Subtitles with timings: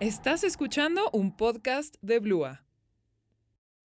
[0.00, 2.64] Estás escuchando un podcast de Blua.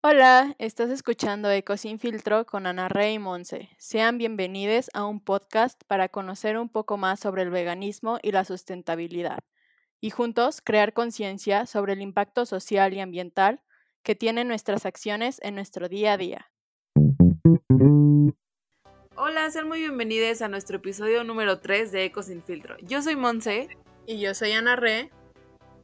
[0.02, 3.70] Hola, estás escuchando Eco Sin Filtro con Ana Rey y Monse.
[3.78, 8.44] Sean bienvenidos a un podcast para conocer un poco más sobre el veganismo y la
[8.44, 9.46] sustentabilidad
[10.02, 13.62] y juntos crear conciencia sobre el impacto social y ambiental
[14.04, 16.52] que tienen nuestras acciones en nuestro día a día.
[19.16, 22.76] Hola, sean muy bienvenidos a nuestro episodio número 3 de Eco Sin Filtro.
[22.82, 23.70] Yo soy Monse.
[24.06, 25.12] Y yo soy Ana Re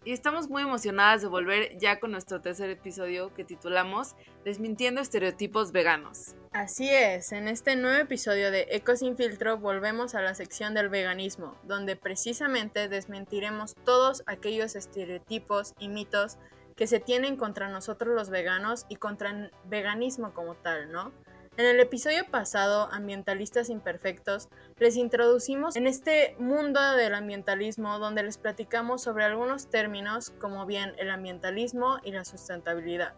[0.05, 5.71] y estamos muy emocionadas de volver ya con nuestro tercer episodio que titulamos Desmintiendo estereotipos
[5.71, 6.35] veganos.
[6.51, 9.15] Así es, en este nuevo episodio de Eco sin
[9.59, 16.37] volvemos a la sección del veganismo, donde precisamente desmentiremos todos aquellos estereotipos y mitos
[16.75, 21.11] que se tienen contra nosotros los veganos y contra el veganismo como tal, ¿no?
[21.59, 28.37] En el episodio pasado, Ambientalistas Imperfectos, les introducimos en este mundo del ambientalismo donde les
[28.37, 33.13] platicamos sobre algunos términos como bien el ambientalismo y la sustentabilidad.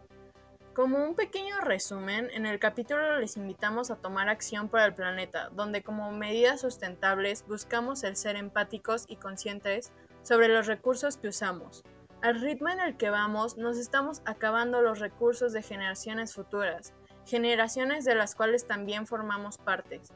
[0.74, 5.50] Como un pequeño resumen, en el capítulo les invitamos a tomar acción por el planeta,
[5.50, 9.92] donde como medidas sustentables buscamos el ser empáticos y conscientes
[10.24, 11.84] sobre los recursos que usamos.
[12.22, 16.92] Al ritmo en el que vamos, nos estamos acabando los recursos de generaciones futuras,
[17.26, 20.12] generaciones de las cuales también formamos partes.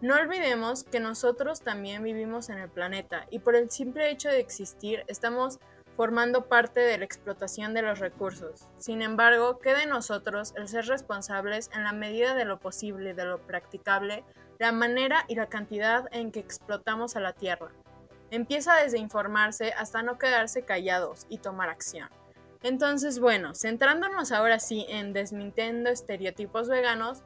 [0.00, 4.38] No olvidemos que nosotros también vivimos en el planeta y por el simple hecho de
[4.38, 5.58] existir estamos
[5.96, 8.68] formando parte de la explotación de los recursos.
[8.78, 13.24] Sin embargo, queda en nosotros el ser responsables en la medida de lo posible, de
[13.24, 14.22] lo practicable,
[14.60, 17.72] la manera y la cantidad en que explotamos a la Tierra.
[18.30, 22.08] Empieza desde informarse hasta no quedarse callados y tomar acción.
[22.62, 27.22] Entonces, bueno, centrándonos ahora sí en desmintiendo estereotipos veganos,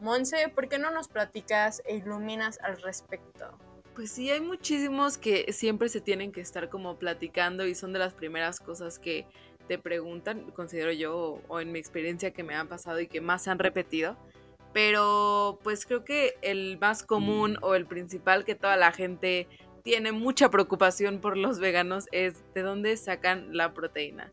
[0.00, 3.56] Monse, ¿por qué no nos platicas e iluminas al respecto?
[3.94, 8.00] Pues sí, hay muchísimos que siempre se tienen que estar como platicando y son de
[8.00, 9.26] las primeras cosas que
[9.68, 13.44] te preguntan, considero yo, o en mi experiencia que me han pasado y que más
[13.44, 14.16] se han repetido.
[14.72, 19.46] Pero pues creo que el más común o el principal que toda la gente
[19.84, 24.32] tiene mucha preocupación por los veganos es de dónde sacan la proteína.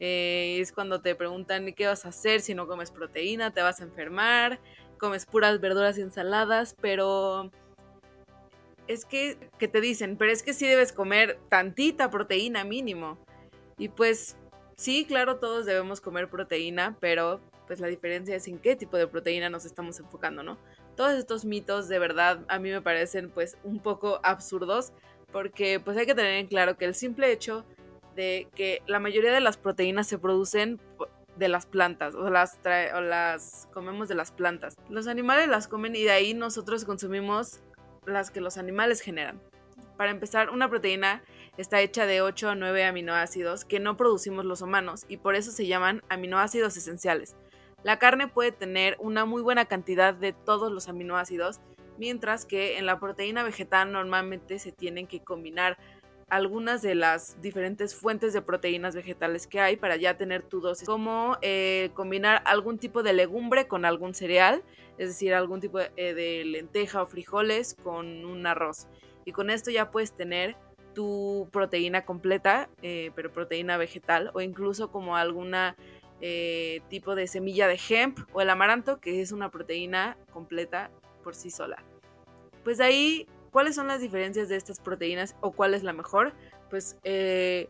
[0.00, 3.80] Eh, es cuando te preguntan qué vas a hacer si no comes proteína, te vas
[3.80, 4.58] a enfermar,
[4.98, 7.50] comes puras verduras y ensaladas, pero
[8.86, 13.18] es que, que te dicen, pero es que sí debes comer tantita proteína mínimo.
[13.76, 14.36] Y pues
[14.76, 19.06] sí, claro, todos debemos comer proteína, pero pues la diferencia es en qué tipo de
[19.06, 20.58] proteína nos estamos enfocando, ¿no?
[20.96, 24.92] Todos estos mitos de verdad a mí me parecen pues un poco absurdos
[25.30, 27.64] porque pues hay que tener en claro que el simple hecho
[28.16, 30.80] de que la mayoría de las proteínas se producen
[31.36, 32.58] de las plantas o las,
[32.94, 34.74] o las comemos de las plantas.
[34.88, 37.60] Los animales las comen y de ahí nosotros consumimos
[38.06, 39.40] las que los animales generan.
[39.96, 41.22] Para empezar, una proteína
[41.56, 45.50] está hecha de 8 o 9 aminoácidos que no producimos los humanos y por eso
[45.50, 47.36] se llaman aminoácidos esenciales.
[47.82, 51.60] La carne puede tener una muy buena cantidad de todos los aminoácidos,
[51.98, 55.78] mientras que en la proteína vegetal normalmente se tienen que combinar
[56.30, 60.86] algunas de las diferentes fuentes de proteínas vegetales que hay para ya tener tu dosis,
[60.86, 64.62] como eh, combinar algún tipo de legumbre con algún cereal,
[64.96, 68.86] es decir, algún tipo de, eh, lenteja o frijoles con un arroz.
[69.24, 70.56] Y con esto ya puedes tener
[70.94, 75.76] tu proteína completa, eh, pero proteína vegetal, o incluso como alguna
[76.90, 80.90] tipo de semilla de hemp o el amaranto, que es una proteína completa
[81.24, 81.82] por sí sola.
[82.62, 86.34] Pues ahí ¿Cuáles son las diferencias de estas proteínas o cuál es la mejor?
[86.68, 87.68] Pues eh,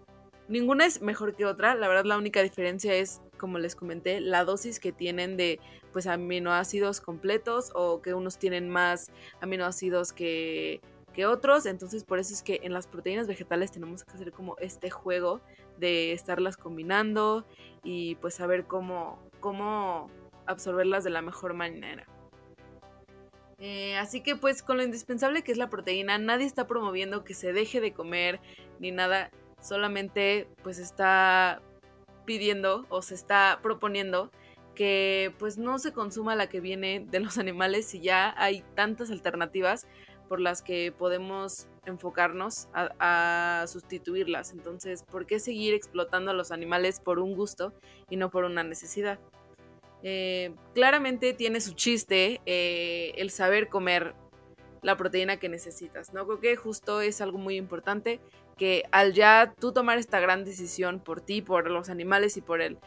[0.48, 1.74] ninguna es mejor que otra.
[1.74, 5.58] La verdad la única diferencia es, como les comenté, la dosis que tienen de
[5.92, 9.10] pues aminoácidos completos o que unos tienen más
[9.40, 10.80] aminoácidos que,
[11.14, 11.64] que otros.
[11.64, 15.40] Entonces por eso es que en las proteínas vegetales tenemos que hacer como este juego
[15.78, 17.46] de estarlas combinando
[17.82, 20.10] y pues saber cómo, cómo
[20.46, 22.06] absorberlas de la mejor manera.
[23.60, 27.34] Eh, así que pues con lo indispensable que es la proteína, nadie está promoviendo que
[27.34, 28.40] se deje de comer
[28.78, 29.30] ni nada,
[29.60, 31.60] solamente pues está
[32.24, 34.30] pidiendo o se está proponiendo
[34.74, 39.10] que pues no se consuma la que viene de los animales si ya hay tantas
[39.10, 39.86] alternativas
[40.26, 44.52] por las que podemos enfocarnos a, a, sustituirlas.
[44.52, 47.74] Entonces, ¿por qué seguir explotando a los animales por un gusto
[48.08, 49.18] y no por una necesidad?
[50.02, 54.14] Eh, claramente tiene su chiste eh, el saber comer
[54.82, 56.26] la proteína que necesitas, ¿no?
[56.26, 58.20] Creo que justo es algo muy importante
[58.56, 62.60] que al ya tú tomar esta gran decisión por ti, por los animales y por
[62.60, 62.78] el,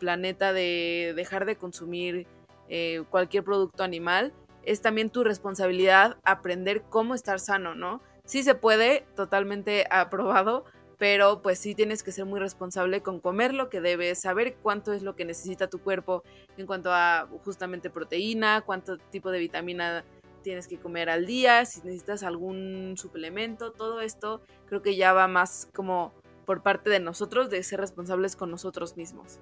[0.00, 2.26] planeta de dejar de consumir
[2.68, 4.32] eh, cualquier producto animal,
[4.64, 8.00] es también tu responsabilidad aprender cómo estar sano, ¿no?
[8.24, 10.64] Sí se puede, totalmente aprobado,
[10.98, 14.92] pero pues sí tienes que ser muy responsable con comer lo que debes, saber cuánto
[14.92, 16.22] es lo que necesita tu cuerpo
[16.56, 20.04] en cuanto a justamente proteína, cuánto tipo de vitamina
[20.42, 25.26] tienes que comer al día, si necesitas algún suplemento, todo esto creo que ya va
[25.26, 26.12] más como
[26.44, 29.40] por parte de nosotros de ser responsables con nosotros mismos.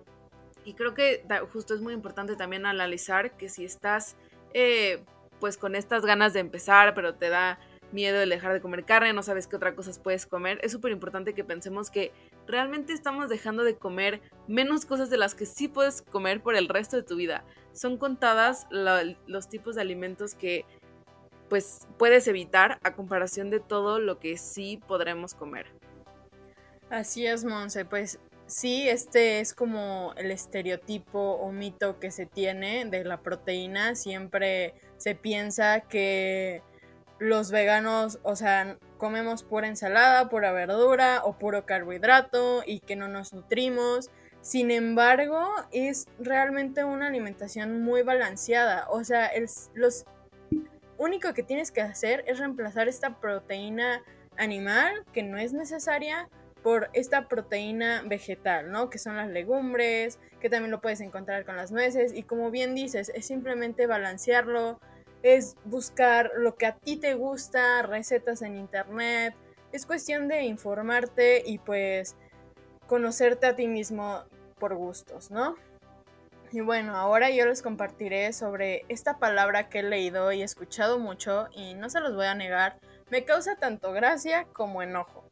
[0.64, 1.22] Y creo que
[1.52, 4.16] justo es muy importante también analizar que si estás
[4.54, 5.04] eh,
[5.40, 7.58] pues con estas ganas de empezar, pero te da
[7.94, 10.92] miedo de dejar de comer carne, no sabes qué otra cosas puedes comer, es súper
[10.92, 12.12] importante que pensemos que
[12.46, 16.68] realmente estamos dejando de comer menos cosas de las que sí puedes comer por el
[16.68, 17.44] resto de tu vida.
[17.72, 20.66] Son contadas los tipos de alimentos que
[21.48, 25.66] pues puedes evitar a comparación de todo lo que sí podremos comer.
[26.90, 32.84] Así es, Monse, pues sí, este es como el estereotipo o mito que se tiene
[32.86, 33.94] de la proteína.
[33.94, 36.62] Siempre se piensa que
[37.18, 43.08] los veganos, o sea, comemos pura ensalada, pura verdura o puro carbohidrato y que no
[43.08, 44.10] nos nutrimos.
[44.40, 48.86] Sin embargo, es realmente una alimentación muy balanceada.
[48.90, 50.04] O sea, el, los
[50.98, 54.02] único que tienes que hacer es reemplazar esta proteína
[54.36, 56.28] animal que no es necesaria
[56.62, 58.88] por esta proteína vegetal, ¿no?
[58.88, 62.74] Que son las legumbres, que también lo puedes encontrar con las nueces y como bien
[62.74, 64.80] dices, es simplemente balancearlo,
[65.24, 69.34] es buscar lo que a ti te gusta, recetas en internet,
[69.72, 72.14] es cuestión de informarte y pues
[72.86, 74.22] conocerte a ti mismo
[74.58, 75.56] por gustos, ¿no?
[76.52, 81.48] Y bueno, ahora yo les compartiré sobre esta palabra que he leído y escuchado mucho
[81.52, 82.78] y no se los voy a negar,
[83.10, 85.23] me causa tanto gracia como enojo.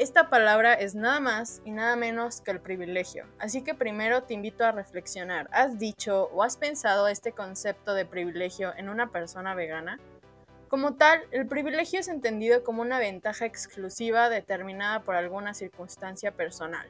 [0.00, 4.32] Esta palabra es nada más y nada menos que el privilegio, así que primero te
[4.32, 5.46] invito a reflexionar.
[5.52, 10.00] ¿Has dicho o has pensado este concepto de privilegio en una persona vegana?
[10.68, 16.88] Como tal, el privilegio es entendido como una ventaja exclusiva determinada por alguna circunstancia personal.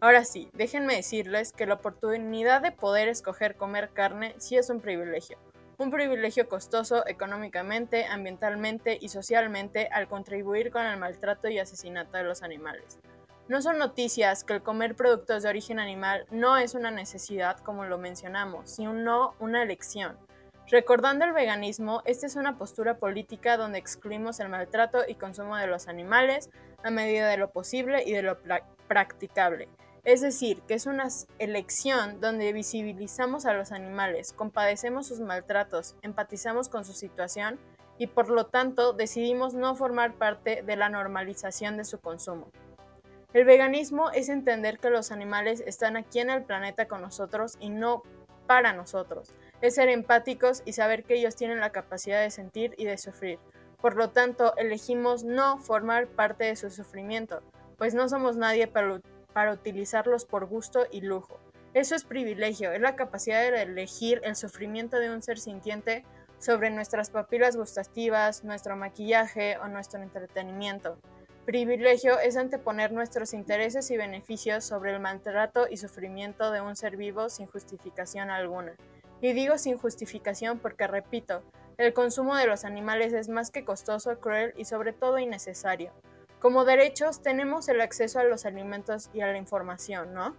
[0.00, 4.80] Ahora sí, déjenme decirles que la oportunidad de poder escoger comer carne sí es un
[4.80, 5.36] privilegio.
[5.78, 12.24] Un privilegio costoso económicamente, ambientalmente y socialmente al contribuir con el maltrato y asesinato de
[12.24, 12.98] los animales.
[13.48, 17.84] No son noticias que el comer productos de origen animal no es una necesidad como
[17.84, 20.16] lo mencionamos, sino una elección.
[20.68, 25.66] Recordando el veganismo, esta es una postura política donde excluimos el maltrato y consumo de
[25.66, 26.48] los animales
[26.84, 28.38] a medida de lo posible y de lo
[28.88, 29.68] practicable.
[30.06, 31.08] Es decir, que es una
[31.40, 37.58] elección donde visibilizamos a los animales, compadecemos sus maltratos, empatizamos con su situación
[37.98, 42.52] y por lo tanto decidimos no formar parte de la normalización de su consumo.
[43.32, 47.70] El veganismo es entender que los animales están aquí en el planeta con nosotros y
[47.70, 48.04] no
[48.46, 49.34] para nosotros.
[49.60, 53.40] Es ser empáticos y saber que ellos tienen la capacidad de sentir y de sufrir.
[53.80, 57.42] Por lo tanto, elegimos no formar parte de su sufrimiento,
[57.76, 59.00] pues no somos nadie para
[59.36, 61.38] para utilizarlos por gusto y lujo.
[61.74, 66.06] Eso es privilegio, es la capacidad de elegir el sufrimiento de un ser sintiente
[66.38, 70.96] sobre nuestras papilas gustativas, nuestro maquillaje o nuestro entretenimiento.
[71.44, 76.96] Privilegio es anteponer nuestros intereses y beneficios sobre el maltrato y sufrimiento de un ser
[76.96, 78.74] vivo sin justificación alguna.
[79.20, 81.42] Y digo sin justificación porque, repito,
[81.76, 85.92] el consumo de los animales es más que costoso, cruel y sobre todo innecesario.
[86.46, 90.36] Como derechos tenemos el acceso a los alimentos y a la información, ¿no?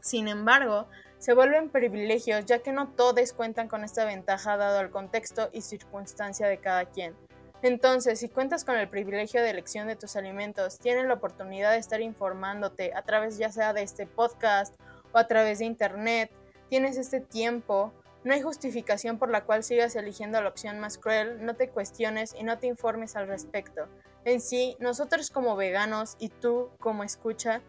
[0.00, 4.90] Sin embargo, se vuelven privilegios ya que no todos cuentan con esta ventaja dado el
[4.90, 7.14] contexto y circunstancia de cada quien.
[7.62, 11.78] Entonces, si cuentas con el privilegio de elección de tus alimentos, tienes la oportunidad de
[11.78, 14.74] estar informándote a través ya sea de este podcast
[15.12, 16.32] o a través de internet,
[16.68, 17.92] tienes este tiempo,
[18.24, 22.34] no hay justificación por la cual sigas eligiendo la opción más cruel, no te cuestiones
[22.36, 23.86] y no te informes al respecto.
[24.24, 27.60] En sí, nosotros como veganos y tú como escucha,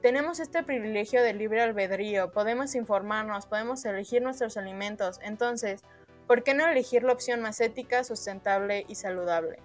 [0.00, 5.82] tenemos este privilegio de libre albedrío, podemos informarnos, podemos elegir nuestros alimentos, entonces,
[6.26, 9.58] ¿por qué no elegir la opción más ética, sustentable y saludable?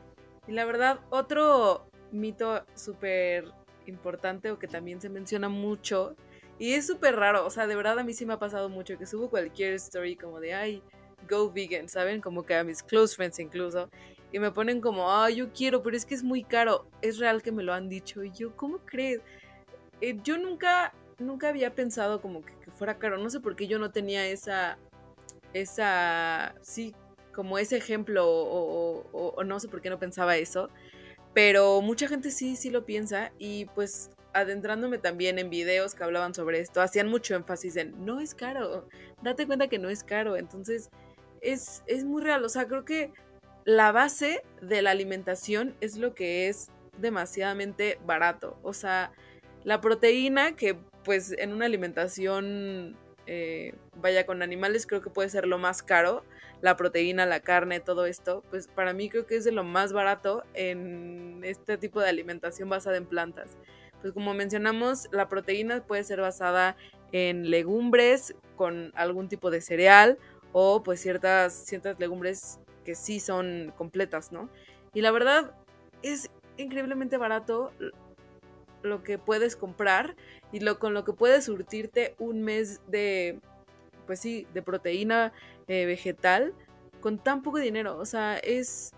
[0.45, 3.45] Y la verdad, otro mito súper
[3.85, 6.17] importante o que también se menciona mucho,
[6.59, 8.97] y es súper raro, o sea, de verdad a mí sí me ha pasado mucho
[8.97, 10.83] que subo cualquier story como de, ay,
[11.29, 12.19] go vegan, ¿saben?
[12.19, 13.89] Como que a mis close friends incluso,
[14.31, 16.87] y me ponen como, ah, yo quiero, pero es que es muy caro.
[17.01, 18.23] Es real que me lo han dicho.
[18.23, 19.21] Y yo, ¿cómo crees?
[20.01, 23.17] Eh, yo nunca, nunca había pensado como que, fuera caro.
[23.17, 24.77] No sé por qué yo no tenía esa,
[25.53, 26.93] esa, sí,
[27.33, 30.69] como ese ejemplo o, o, no sé por qué no pensaba eso.
[31.33, 36.33] Pero mucha gente sí, sí lo piensa y pues adentrándome también en videos que hablaban
[36.33, 38.85] sobre esto, hacían mucho énfasis en, no es caro,
[39.21, 40.35] date cuenta que no es caro.
[40.35, 40.89] Entonces,
[41.41, 42.43] es, es muy real.
[42.43, 43.11] O sea, creo que
[43.65, 46.69] la base de la alimentación es lo que es
[46.99, 48.57] demasiadamente barato.
[48.61, 49.11] O sea,
[49.63, 52.95] la proteína que pues en una alimentación
[53.27, 56.23] eh, vaya con animales creo que puede ser lo más caro.
[56.61, 59.93] La proteína, la carne, todo esto, pues para mí creo que es de lo más
[59.93, 63.57] barato en este tipo de alimentación basada en plantas.
[64.01, 66.77] Pues como mencionamos, la proteína puede ser basada
[67.11, 70.19] en legumbres con algún tipo de cereal
[70.53, 74.49] o pues ciertas, ciertas legumbres que sí son completas, ¿no?
[74.93, 75.53] Y la verdad
[76.01, 77.73] es increíblemente barato
[78.81, 80.15] lo que puedes comprar
[80.51, 83.39] y lo con lo que puedes surtirte un mes de,
[84.05, 85.33] pues sí, de proteína
[85.67, 86.53] eh, vegetal
[87.01, 87.97] con tan poco dinero.
[87.97, 88.91] O sea, es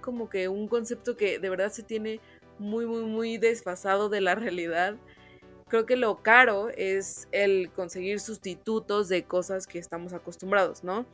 [0.00, 2.20] como que un concepto que de verdad se tiene
[2.58, 4.96] muy, muy, muy desfasado de la realidad.
[5.68, 11.06] Creo que lo caro es el conseguir sustitutos de cosas que estamos acostumbrados, ¿no?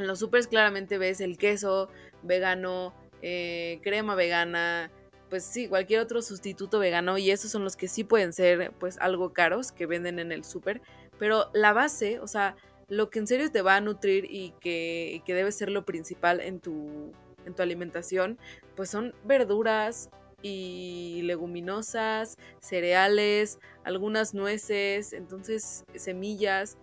[0.00, 1.88] En los supers claramente ves el queso
[2.22, 4.90] vegano, eh, crema vegana,
[5.28, 8.98] pues sí, cualquier otro sustituto vegano y esos son los que sí pueden ser pues
[8.98, 10.82] algo caros que venden en el súper,
[11.18, 12.56] pero la base, o sea,
[12.88, 16.40] lo que en serio te va a nutrir y que, que debe ser lo principal
[16.40, 17.12] en tu,
[17.46, 18.38] en tu alimentación,
[18.74, 20.10] pues son verduras
[20.42, 26.78] y leguminosas, cereales, algunas nueces, entonces semillas.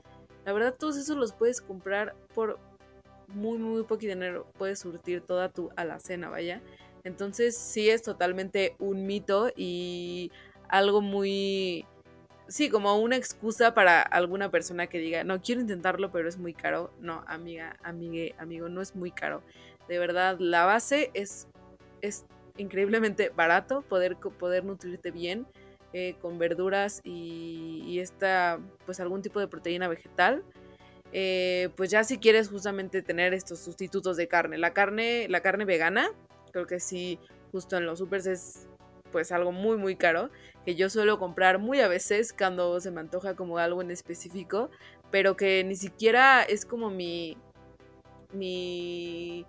[0.45, 2.59] La verdad, todos esos los puedes comprar por
[3.27, 4.47] muy, muy poco dinero.
[4.57, 6.61] Puedes surtir toda tu alacena, vaya.
[7.03, 10.31] Entonces sí es totalmente un mito y
[10.67, 11.85] algo muy...
[12.49, 16.53] Sí, como una excusa para alguna persona que diga, no, quiero intentarlo, pero es muy
[16.53, 16.91] caro.
[16.99, 19.41] No, amiga, amigue, amigo, no es muy caro.
[19.89, 21.47] De verdad, la base es,
[22.01, 25.45] es increíblemente barato poder, poder nutrirte bien
[25.93, 30.43] eh, con verduras y, y esta, pues algún tipo de proteína vegetal.
[31.13, 34.57] Eh, pues ya si quieres justamente tener estos sustitutos de carne.
[34.57, 36.11] La carne, la carne vegana,
[36.51, 37.19] creo que sí,
[37.51, 38.67] justo en los supers es
[39.11, 40.29] pues algo muy muy caro,
[40.65, 44.69] que yo suelo comprar muy a veces cuando se me antoja como algo en específico,
[45.11, 47.37] pero que ni siquiera es como mi
[48.33, 49.45] mi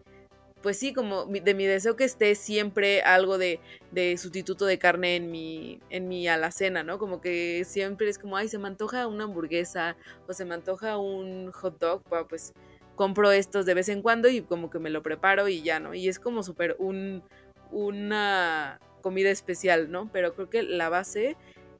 [0.62, 3.60] pues sí, como de mi deseo que esté siempre algo de,
[3.92, 6.98] de, sustituto de carne en mi, en mi alacena, ¿no?
[6.98, 9.96] Como que siempre es como, ay, se me antoja una hamburguesa
[10.26, 12.52] o se me antoja un hot dog, pues
[12.96, 15.94] compro estos de vez en cuando y como que me lo preparo y ya, ¿no?
[15.94, 17.22] Y es como súper un,
[17.70, 20.10] una comida especial, ¿no?
[20.12, 21.36] Pero creo que la base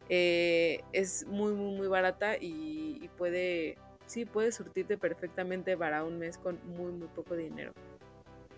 [0.08, 6.18] eh, es muy, muy, muy barata y, y puede, sí, puede surtirte perfectamente para un
[6.18, 7.72] mes con muy, muy poco dinero.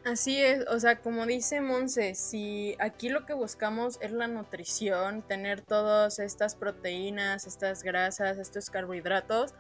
[0.05, 5.21] Así es, o sea, como dice Monse, si aquí lo que buscamos es la nutrición,
[5.21, 9.55] tener todas estas proteínas, estas grasas, estos carbohidratos,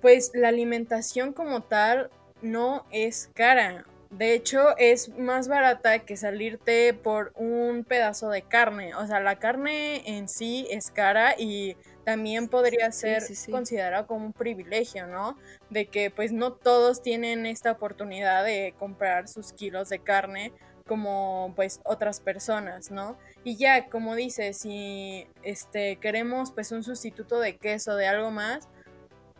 [0.00, 2.08] pues la alimentación como tal
[2.40, 3.84] no es cara.
[4.10, 8.94] De hecho, es más barata que salirte por un pedazo de carne.
[8.94, 11.76] O sea, la carne en sí es cara y
[12.08, 15.36] también podría ser considerado como un privilegio, ¿no?
[15.68, 20.54] De que pues no todos tienen esta oportunidad de comprar sus kilos de carne
[20.86, 23.18] como pues otras personas, ¿no?
[23.44, 28.70] Y ya, como dices, si este queremos pues un sustituto de queso, de algo más,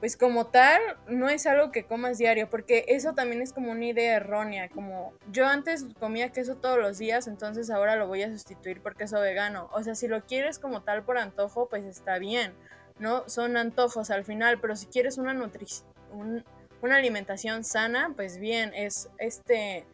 [0.00, 3.84] pues como tal, no es algo que comas diario, porque eso también es como una
[3.84, 8.30] idea errónea, como yo antes comía queso todos los días, entonces ahora lo voy a
[8.30, 9.68] sustituir por queso vegano.
[9.72, 12.52] O sea, si lo quieres como tal por antojo, pues está bien,
[13.00, 13.28] ¿no?
[13.28, 16.44] Son antojos al final, pero si quieres una nutrición,
[16.80, 19.84] una alimentación sana, pues bien, es este,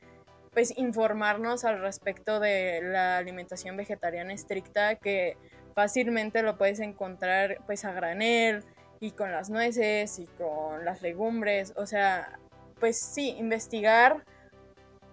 [0.52, 5.38] pues informarnos al respecto de la alimentación vegetariana estricta que
[5.74, 8.64] fácilmente lo puedes encontrar pues a granel,
[9.00, 12.38] y con las nueces y con las legumbres, o sea,
[12.80, 14.24] pues sí, investigar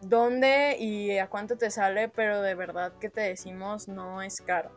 [0.02, 4.72] dónde y a cuánto te sale, pero de verdad que te decimos no es caro.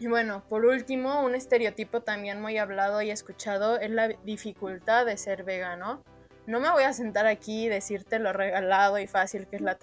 [0.00, 5.16] Y bueno, por último, un estereotipo también muy hablado y escuchado es la dificultad de
[5.16, 6.04] ser vegano.
[6.46, 9.76] No me voy a sentar aquí y decirte lo regalado y fácil que es la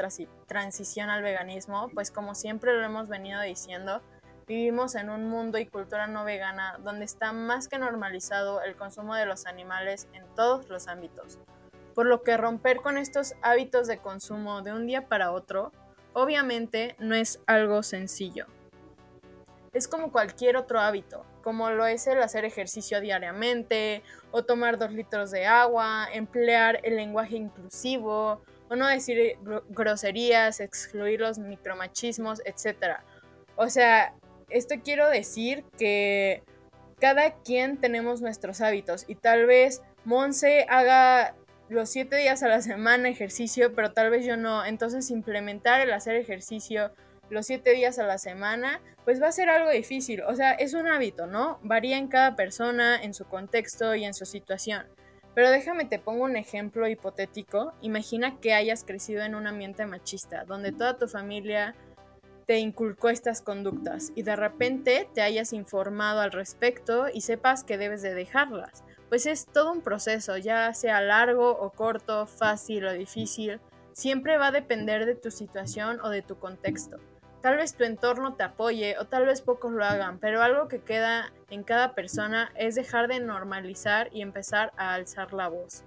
[0.48, 4.02] transición al veganismo, pues como siempre lo hemos venido diciendo,
[4.48, 9.16] Vivimos en un mundo y cultura no vegana donde está más que normalizado el consumo
[9.16, 11.40] de los animales en todos los ámbitos,
[11.96, 15.72] por lo que romper con estos hábitos de consumo de un día para otro
[16.14, 18.46] obviamente no es algo sencillo.
[19.74, 24.92] Es como cualquier otro hábito, como lo es el hacer ejercicio diariamente, o tomar dos
[24.92, 29.38] litros de agua, emplear el lenguaje inclusivo, o no decir
[29.70, 33.00] groserías, excluir los micromachismos, etc.
[33.58, 34.14] O sea,
[34.50, 36.44] esto quiero decir que
[37.00, 41.36] cada quien tenemos nuestros hábitos y tal vez Monse haga
[41.68, 44.66] los siete días a la semana ejercicio, pero tal vez yo no.
[44.66, 46.92] Entonces implementar el hacer ejercicio
[47.30, 50.22] los siete días a la semana, pues va a ser algo difícil.
[50.22, 51.60] O sea, es un hábito, ¿no?
[51.64, 54.86] Varía en cada persona, en su contexto y en su situación.
[55.34, 57.74] Pero déjame te pongo un ejemplo hipotético.
[57.82, 61.75] Imagina que hayas crecido en un ambiente machista, donde toda tu familia
[62.46, 67.78] te inculcó estas conductas y de repente te hayas informado al respecto y sepas que
[67.78, 68.84] debes de dejarlas.
[69.10, 73.60] Pues es todo un proceso, ya sea largo o corto, fácil o difícil,
[73.94, 76.98] siempre va a depender de tu situación o de tu contexto.
[77.42, 80.80] Tal vez tu entorno te apoye o tal vez pocos lo hagan, pero algo que
[80.80, 85.84] queda en cada persona es dejar de normalizar y empezar a alzar la voz.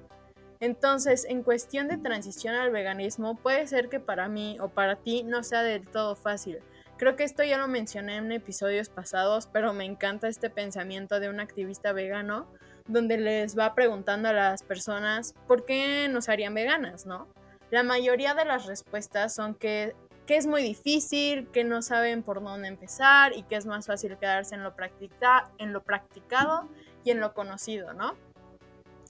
[0.60, 5.22] Entonces, en cuestión de transición al veganismo, puede ser que para mí o para ti
[5.22, 6.58] no sea del todo fácil.
[6.96, 11.28] Creo que esto ya lo mencioné en episodios pasados, pero me encanta este pensamiento de
[11.28, 12.48] un activista vegano,
[12.88, 17.28] donde les va preguntando a las personas por qué nos harían veganas, ¿no?
[17.70, 19.94] La mayoría de las respuestas son que
[20.26, 24.56] es muy difícil, que no saben por dónde empezar y que es más fácil quedarse
[24.56, 26.68] en lo practicado
[27.04, 28.16] y en lo conocido, ¿no?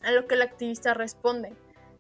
[0.03, 1.55] A lo que el activista responde,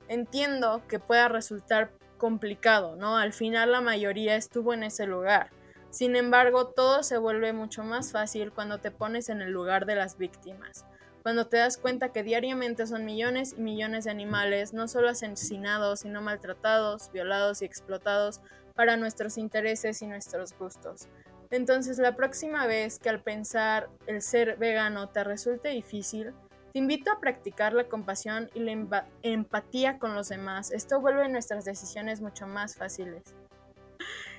[0.09, 3.17] entiendo que pueda resultar complicado, ¿no?
[3.17, 5.51] Al final la mayoría estuvo en ese lugar.
[5.91, 9.95] Sin embargo, todo se vuelve mucho más fácil cuando te pones en el lugar de
[9.95, 10.85] las víctimas.
[11.23, 16.01] Cuando te das cuenta que diariamente son millones y millones de animales, no solo asesinados,
[16.01, 18.41] sino maltratados, violados y explotados
[18.75, 21.09] para nuestros intereses y nuestros gustos.
[21.51, 26.33] Entonces la próxima vez que al pensar el ser vegano te resulte difícil,
[26.73, 30.71] te invito a practicar la compasión y la empatía con los demás.
[30.71, 33.23] Esto vuelve nuestras decisiones mucho más fáciles.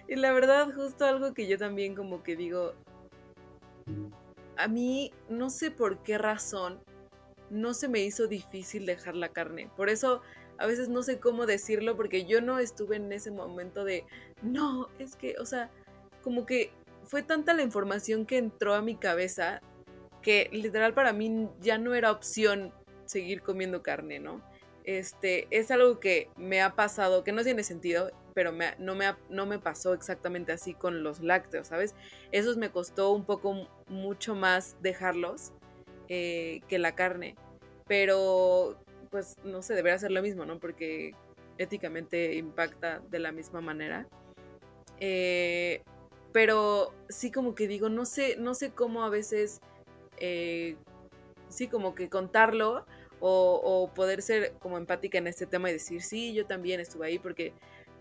[0.08, 2.74] Y la verdad, justo algo que yo también como que digo,
[4.58, 6.80] a mí no sé por qué razón
[7.50, 9.70] no se me hizo difícil dejar la carne.
[9.76, 10.22] Por eso
[10.58, 14.06] a veces no sé cómo decirlo porque yo no estuve en ese momento de,
[14.42, 15.70] no, es que, o sea,
[16.22, 16.72] como que
[17.06, 19.62] fue tanta la información que entró a mi cabeza
[20.22, 22.74] que literal para mí ya no era opción
[23.06, 24.42] seguir comiendo carne, ¿no?
[24.84, 29.46] Este, es algo que me ha pasado, que no tiene sentido, pero no, me no
[29.46, 31.96] me pasó exactamente así con los lácteos, ¿sabes?
[32.32, 35.54] Esos me costó un poco mucho más dejarlos
[36.08, 37.36] eh, que la carne.
[37.88, 38.80] Pero
[39.10, 40.60] pues no sé, debería ser lo mismo, ¿no?
[40.60, 41.14] Porque
[41.58, 44.08] éticamente impacta de la misma manera.
[45.00, 45.82] Eh,
[46.32, 49.62] pero sí como que digo, no sé, no sé cómo a veces,
[50.20, 50.76] eh,
[51.50, 52.86] sí como que contarlo
[53.22, 57.20] o, poder ser como empática en este tema y decir, sí, yo también estuve ahí,
[57.20, 57.54] porque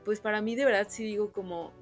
[0.04, 1.72] pues para mí de verdad sí digo como,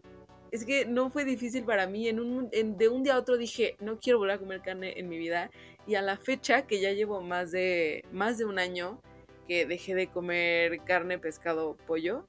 [0.51, 3.77] es que no fue difícil para mí, en un, de un día a otro dije,
[3.81, 5.51] no quiero volver a comer carne en mi vida
[5.87, 9.01] y a la fecha que ya llevo más de, más de un año,
[9.47, 12.27] que dejé de comer carne, pescado, pollo.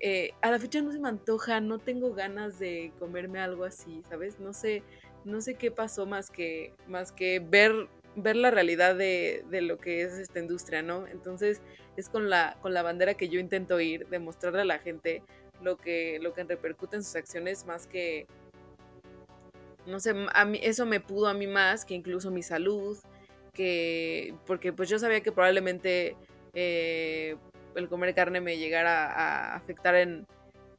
[0.00, 4.02] Eh, a la fecha no se me antoja, no tengo ganas de comerme algo así,
[4.08, 4.38] ¿sabes?
[4.38, 4.82] No sé,
[5.26, 9.78] no sé qué pasó más que, más que ver, ver la realidad de, de, lo
[9.78, 11.06] que es esta industria, ¿no?
[11.06, 11.60] Entonces
[11.96, 15.22] es con la, con la bandera que yo intento ir, demostrarle a la gente
[15.62, 18.26] lo que, lo que repercute en sus acciones más que,
[19.86, 22.98] no sé, a mí, eso me pudo a mí más que incluso mi salud,
[23.52, 26.16] que, porque pues yo sabía que probablemente
[26.54, 27.36] eh,
[27.74, 30.26] el comer carne me llegara a afectar en,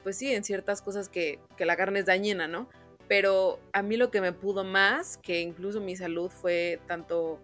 [0.04, 2.70] pues sí, en ciertas cosas que, la carne es dañina, ¿no?
[3.08, 7.40] Pero a mí lo que me pudo más, que incluso mi salud, fue tanto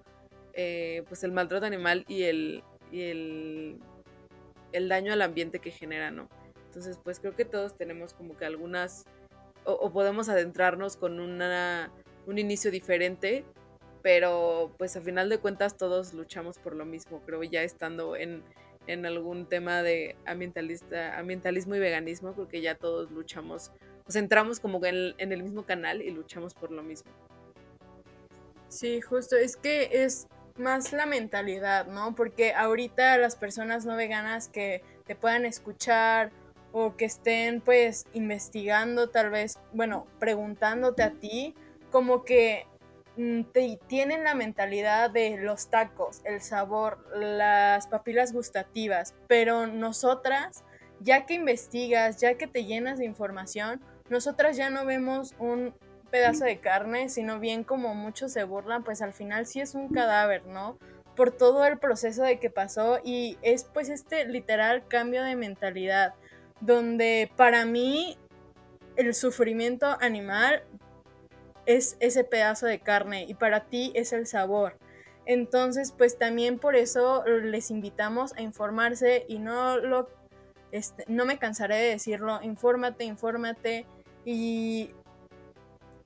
[0.53, 3.79] eh, pues el maltrato animal y el, el,
[4.89, 6.27] daño al ambiente que genera, ¿no?
[6.65, 9.05] Entonces, pues creo que todos tenemos como que algunas,
[9.63, 11.91] o, podemos adentrarnos con una,
[12.27, 13.45] un inicio diferente
[14.03, 18.43] pero pues a final de cuentas todos luchamos por lo mismo, creo ya estando en,
[19.05, 23.71] algún tema de ambientalista, ambientalismo y veganismo, creo que ya todos luchamos,
[24.05, 27.11] nos entramos como en, en el mismo canal y luchamos por lo mismo.
[28.67, 32.15] Sí, justo, es que es más la mentalidad, ¿no?
[32.15, 36.31] Porque ahorita las personas no veganas que te puedan escuchar
[36.71, 41.53] o que estén pues investigando tal vez, bueno, preguntándote a ti,
[41.91, 42.65] como que
[43.15, 43.41] Mm,
[43.87, 50.63] tienen la mentalidad de los tacos, el sabor, las papilas gustativas, pero nosotras,
[50.99, 55.73] ya que investigas, ya que te llenas de información, nosotras ya no vemos un
[56.11, 59.89] pedazo de carne, sino bien como muchos se burlan, pues al final sí es un
[59.89, 60.77] cadáver, ¿no?
[61.15, 66.13] Por todo el proceso de que pasó y es pues este literal cambio de mentalidad,
[66.59, 68.17] donde para mí
[68.95, 70.63] el sufrimiento animal
[71.65, 74.77] es ese pedazo de carne y para ti es el sabor.
[75.25, 80.09] Entonces, pues también por eso les invitamos a informarse y no lo
[80.73, 83.85] este, no me cansaré de decirlo, infórmate, infórmate,
[84.25, 84.89] y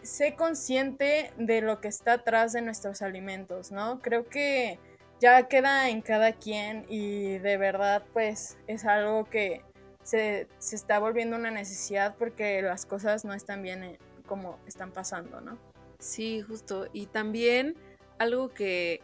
[0.02, 4.02] sé consciente de lo que está atrás de nuestros alimentos, ¿no?
[4.02, 4.78] Creo que
[5.20, 9.64] ya queda en cada quien y de verdad pues es algo que
[10.04, 15.42] se, está volviendo una necesidad porque las cosas no están bien eh, como están pasando,
[15.42, 15.58] ¿no?
[16.00, 16.88] Sí, justo.
[16.94, 17.76] Y también
[18.20, 19.02] algo que,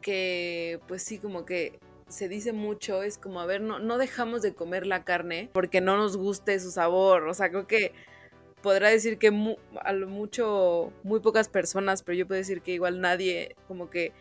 [0.00, 4.42] que pues sí, como que se dice mucho es como, a ver, no, no dejamos
[4.42, 7.26] de comer la carne porque no nos guste su sabor.
[7.28, 7.92] O sea, creo que
[8.62, 13.00] podrá decir que a lo mucho, muy pocas personas, pero yo puedo decir que igual
[13.00, 14.12] nadie como que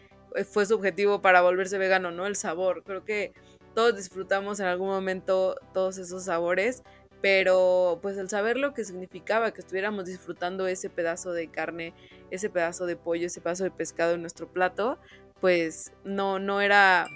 [0.50, 2.26] fue su objetivo para volverse vegano, ¿no?
[2.26, 2.84] El sabor.
[2.84, 3.34] Creo que
[3.74, 6.84] todos disfrutamos en algún momento todos esos sabores,
[7.22, 11.94] pero pues el saber lo que significaba que estuviéramos disfrutando ese pedazo de carne,
[12.30, 15.00] ese pedazo de pollo, ese pedazo de pescado en nuestro plato,
[15.40, 17.08] pues no, no era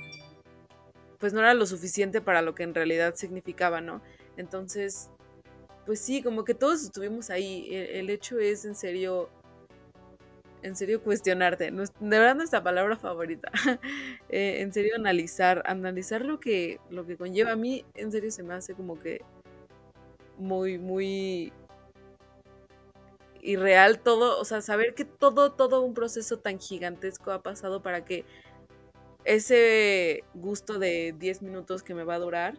[1.19, 4.01] pues no era lo suficiente para lo que en realidad significaba, ¿no?
[4.37, 5.09] Entonces,
[5.85, 7.67] pues sí, como que todos estuvimos ahí.
[7.71, 9.29] El, hecho es en serio,
[10.61, 11.71] en serio cuestionarte.
[11.71, 13.51] de verdad nuestra palabra favorita.
[14.29, 17.53] Eh, en serio analizar, analizar lo que, lo que conlleva.
[17.53, 19.21] A mí, en serio, se me hace como que
[20.37, 21.53] muy, muy
[23.41, 28.03] irreal todo, o sea, saber que todo, todo un proceso tan gigantesco ha pasado para
[28.03, 28.25] que
[29.27, 32.57] ese gusto de 10 minutos que me va a durar,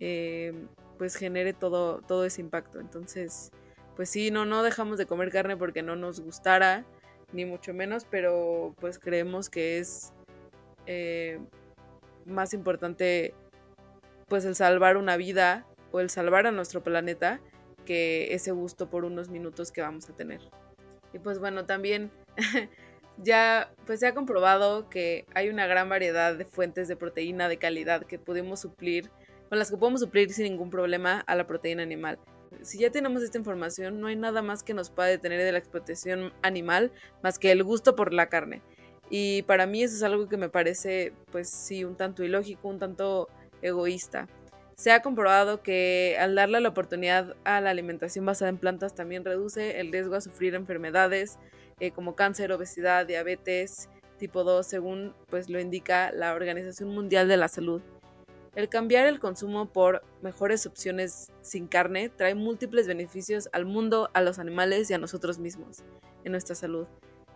[0.00, 0.52] eh,
[0.98, 2.80] pues genere todo, todo ese impacto.
[2.80, 3.52] Entonces,
[3.94, 6.84] pues sí, no, no dejamos de comer carne porque no nos gustara,
[7.32, 10.12] ni mucho menos, pero pues creemos que es
[10.86, 11.38] eh,
[12.26, 13.32] más importante
[14.26, 17.40] pues el salvar una vida o el salvar a nuestro planeta
[17.86, 20.40] que ese gusto por unos minutos que vamos a tener.
[21.12, 22.10] Y pues bueno, también
[23.22, 27.58] ya pues se ha comprobado que hay una gran variedad de fuentes de proteína de
[27.58, 29.10] calidad que podemos suplir,
[29.48, 32.18] con las que podemos suplir sin ningún problema a la proteína animal.
[32.62, 35.58] Si ya tenemos esta información, no hay nada más que nos pueda detener de la
[35.58, 38.62] explotación animal más que el gusto por la carne.
[39.08, 42.78] Y para mí eso es algo que me parece, pues sí, un tanto ilógico, un
[42.78, 43.28] tanto
[43.60, 44.28] egoísta.
[44.76, 49.24] Se ha comprobado que al darle la oportunidad a la alimentación basada en plantas también
[49.24, 51.38] reduce el riesgo a sufrir enfermedades,
[51.80, 53.88] eh, como cáncer, obesidad, diabetes
[54.20, 57.80] tipo 2, según pues lo indica la Organización Mundial de la Salud.
[58.54, 64.20] El cambiar el consumo por mejores opciones sin carne trae múltiples beneficios al mundo, a
[64.20, 65.82] los animales y a nosotros mismos,
[66.24, 66.86] en nuestra salud.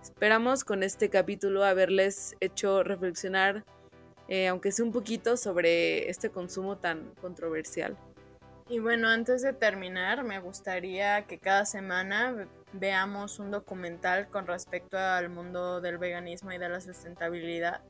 [0.03, 3.65] Esperamos con este capítulo haberles hecho reflexionar,
[4.29, 7.97] eh, aunque sea un poquito, sobre este consumo tan controversial.
[8.69, 14.97] Y bueno, antes de terminar, me gustaría que cada semana veamos un documental con respecto
[14.99, 17.83] al mundo del veganismo y de la sustentabilidad.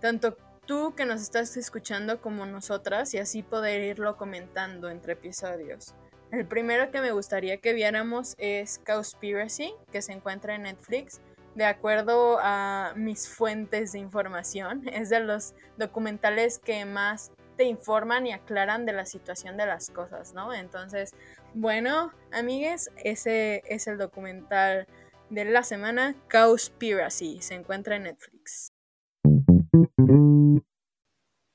[0.00, 5.94] Tanto tú que nos estás escuchando como nosotras y así poder irlo comentando entre episodios.
[6.32, 11.20] El primero que me gustaría que viéramos es Cowspiracy, que se encuentra en Netflix.
[11.54, 18.26] De acuerdo a mis fuentes de información, es de los documentales que más te informan
[18.26, 20.54] y aclaran de la situación de las cosas, ¿no?
[20.54, 21.14] Entonces,
[21.52, 24.86] bueno, amigues, ese es el documental
[25.28, 28.72] de la semana, Cowspiracy, se encuentra en Netflix.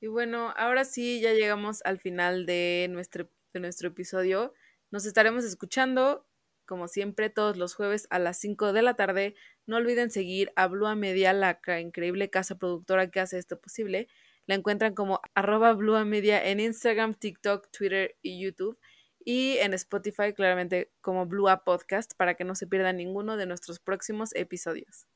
[0.00, 4.54] Y bueno, ahora sí, ya llegamos al final de nuestro, de nuestro episodio.
[4.92, 6.24] Nos estaremos escuchando,
[6.66, 9.34] como siempre, todos los jueves a las 5 de la tarde.
[9.66, 14.06] No olviden seguir a Blua Media, la increíble casa productora que hace esto posible.
[14.46, 18.78] La encuentran como arroba Blua Media en Instagram, TikTok, Twitter y YouTube.
[19.24, 23.80] Y en Spotify, claramente, como Blua Podcast, para que no se pierdan ninguno de nuestros
[23.80, 25.08] próximos episodios.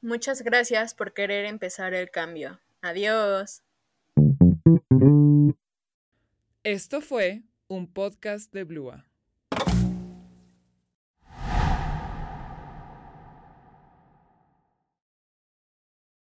[0.00, 2.58] Muchas gracias por querer empezar el cambio.
[2.80, 3.62] Adiós.
[6.64, 9.09] Esto fue un podcast de Blua.